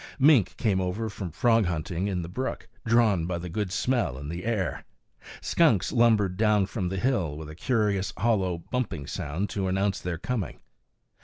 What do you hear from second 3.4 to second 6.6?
good smell in the air. Skunks lumbered